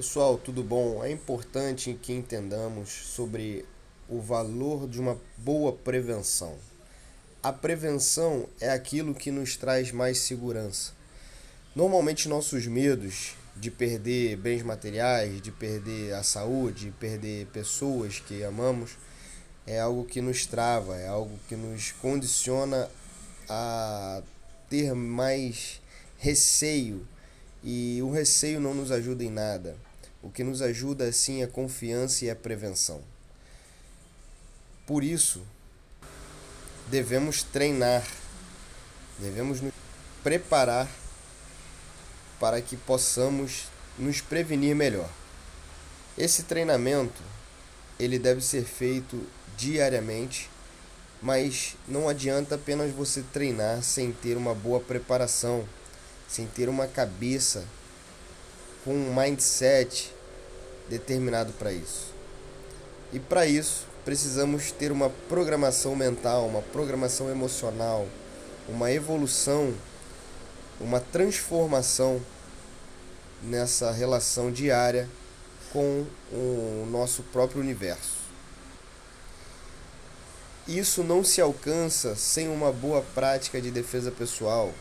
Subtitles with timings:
[0.00, 1.04] Pessoal, tudo bom?
[1.04, 3.66] É importante que entendamos sobre
[4.08, 6.56] o valor de uma boa prevenção.
[7.42, 10.92] A prevenção é aquilo que nos traz mais segurança.
[11.76, 18.42] Normalmente, nossos medos de perder bens materiais, de perder a saúde, de perder pessoas que
[18.42, 18.92] amamos,
[19.66, 22.88] é algo que nos trava, é algo que nos condiciona
[23.50, 24.22] a
[24.70, 25.78] ter mais
[26.16, 27.06] receio
[27.62, 29.76] e o receio não nos ajuda em nada.
[30.22, 33.00] O que nos ajuda sim é a confiança e a prevenção.
[34.86, 35.42] Por isso,
[36.88, 38.06] devemos treinar,
[39.18, 39.72] devemos nos
[40.22, 40.88] preparar
[42.38, 45.08] para que possamos nos prevenir melhor.
[46.18, 47.22] Esse treinamento
[47.98, 49.26] ele deve ser feito
[49.56, 50.50] diariamente,
[51.22, 55.66] mas não adianta apenas você treinar sem ter uma boa preparação,
[56.26, 57.64] sem ter uma cabeça
[58.84, 60.12] com um mindset
[60.88, 62.12] determinado para isso.
[63.12, 68.06] E para isso, precisamos ter uma programação mental, uma programação emocional,
[68.68, 69.74] uma evolução,
[70.80, 72.20] uma transformação
[73.42, 75.08] nessa relação diária
[75.72, 78.20] com o nosso próprio universo.
[80.68, 84.72] Isso não se alcança sem uma boa prática de defesa pessoal,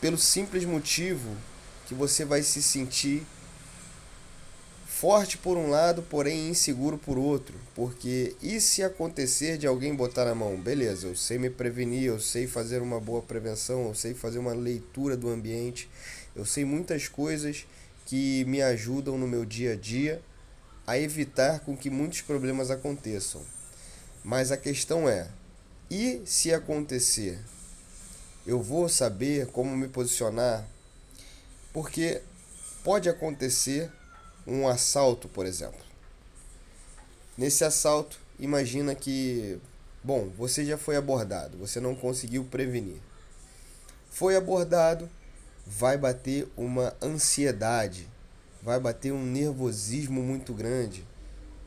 [0.00, 1.36] pelo simples motivo
[1.90, 3.26] que você vai se sentir
[4.86, 7.58] forte por um lado, porém inseguro por outro.
[7.74, 10.56] Porque e se acontecer de alguém botar na mão?
[10.56, 14.52] Beleza, eu sei me prevenir, eu sei fazer uma boa prevenção, eu sei fazer uma
[14.52, 15.90] leitura do ambiente,
[16.36, 17.66] eu sei muitas coisas
[18.06, 20.22] que me ajudam no meu dia a dia
[20.86, 23.42] a evitar com que muitos problemas aconteçam.
[24.22, 25.26] Mas a questão é:
[25.90, 27.40] e se acontecer?
[28.46, 30.64] Eu vou saber como me posicionar
[31.72, 32.22] porque
[32.82, 33.90] pode acontecer
[34.46, 35.80] um assalto, por exemplo.
[37.36, 39.58] Nesse assalto, imagina que,
[40.02, 43.00] bom, você já foi abordado, você não conseguiu prevenir.
[44.10, 45.08] Foi abordado,
[45.66, 48.08] vai bater uma ansiedade,
[48.62, 51.04] vai bater um nervosismo muito grande,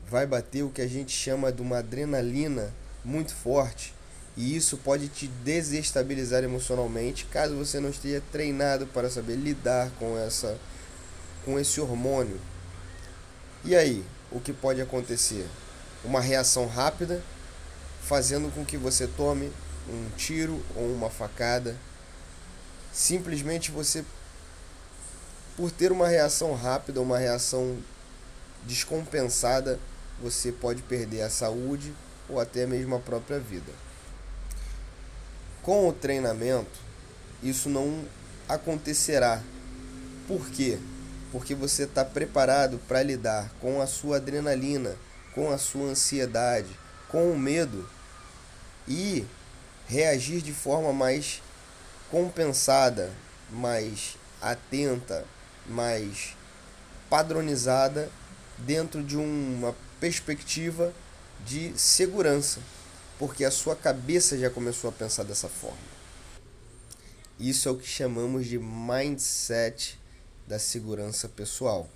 [0.06, 2.72] vai bater o que a gente chama de uma adrenalina
[3.04, 3.94] muito forte
[4.36, 10.18] e isso pode te desestabilizar emocionalmente caso você não esteja treinado para saber lidar com
[10.18, 10.58] essa
[11.44, 12.40] com esse hormônio.
[13.64, 14.02] E aí,
[14.32, 15.46] o que pode acontecer?
[16.02, 17.22] Uma reação rápida,
[18.02, 19.52] fazendo com que você tome
[19.88, 21.76] um tiro ou uma facada.
[22.92, 24.04] Simplesmente você
[25.56, 27.78] por ter uma reação rápida, uma reação
[28.64, 29.78] descompensada,
[30.20, 31.94] você pode perder a saúde
[32.28, 33.70] ou até mesmo a própria vida.
[35.64, 36.78] Com o treinamento,
[37.42, 38.04] isso não
[38.46, 39.40] acontecerá.
[40.28, 40.78] Por quê?
[41.32, 44.94] Porque você está preparado para lidar com a sua adrenalina,
[45.34, 46.68] com a sua ansiedade,
[47.08, 47.88] com o medo
[48.86, 49.24] e
[49.88, 51.42] reagir de forma mais
[52.10, 53.10] compensada,
[53.50, 55.24] mais atenta,
[55.66, 56.36] mais
[57.08, 58.10] padronizada
[58.58, 60.92] dentro de uma perspectiva
[61.46, 62.60] de segurança
[63.18, 65.94] porque a sua cabeça já começou a pensar dessa forma.
[67.38, 69.98] Isso é o que chamamos de mindset
[70.46, 71.88] da segurança pessoal.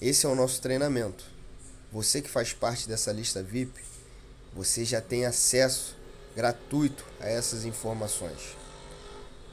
[0.00, 1.24] Esse é o nosso treinamento.
[1.92, 3.80] Você que faz parte dessa lista VIP,
[4.54, 5.96] você já tem acesso
[6.34, 8.56] gratuito a essas informações.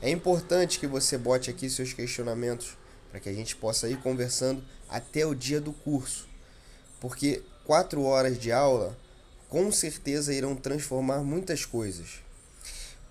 [0.02, 2.78] É importante que você bote aqui seus questionamentos
[3.10, 6.28] para que a gente possa ir conversando até o dia do curso,
[7.00, 8.96] porque quatro horas de aula
[9.50, 12.22] com certeza irão transformar muitas coisas.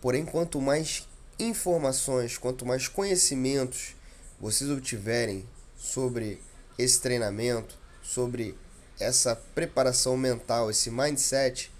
[0.00, 1.06] Porém, quanto mais
[1.38, 3.94] informações, quanto mais conhecimentos
[4.40, 5.46] vocês obtiverem
[5.76, 6.40] sobre
[6.78, 8.56] esse treinamento, sobre
[8.98, 11.72] essa preparação mental, esse mindset,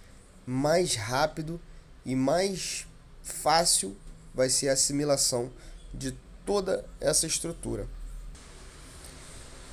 [0.47, 1.61] mais rápido
[2.05, 2.87] e mais
[3.23, 3.97] fácil
[4.35, 5.51] vai ser a assimilação
[5.93, 7.87] de toda essa estrutura.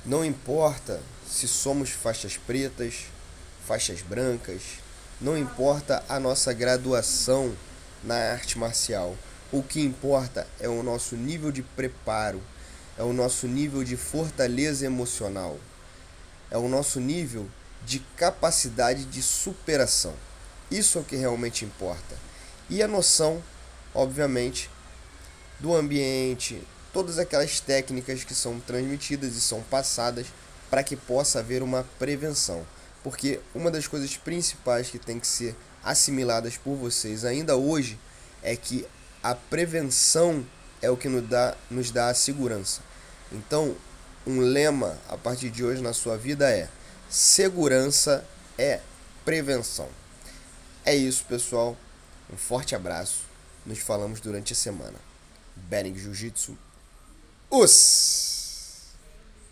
[0.04, 3.06] Não importa se somos faixas pretas,
[3.66, 4.62] faixas brancas,
[5.20, 7.54] não importa a nossa graduação
[8.02, 9.16] na arte marcial.
[9.52, 12.42] O que importa é o nosso nível de preparo,
[12.98, 15.58] é o nosso nível de fortaleza emocional,
[16.50, 17.48] é o nosso nível
[17.84, 20.14] de capacidade de superação.
[20.70, 22.16] Isso é o que realmente importa.
[22.70, 23.42] E a noção,
[23.94, 24.70] obviamente,
[25.60, 26.62] do ambiente,
[26.92, 30.26] todas aquelas técnicas que são transmitidas e são passadas
[30.70, 32.64] para que possa haver uma prevenção
[33.02, 37.98] porque uma das coisas principais que tem que ser assimiladas por vocês ainda hoje
[38.42, 38.86] é que
[39.22, 40.44] a prevenção
[40.80, 42.80] é o que nos dá, nos dá a segurança.
[43.30, 43.76] Então,
[44.26, 46.68] um lema a partir de hoje na sua vida é:
[47.08, 48.24] segurança
[48.58, 48.80] é
[49.24, 49.88] prevenção.
[50.84, 51.76] É isso, pessoal.
[52.32, 53.22] Um forte abraço.
[53.64, 54.98] Nos falamos durante a semana.
[55.54, 56.56] Bering Jiu-Jitsu.
[57.48, 58.41] Os!